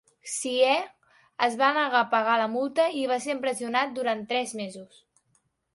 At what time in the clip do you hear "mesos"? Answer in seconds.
4.65-5.03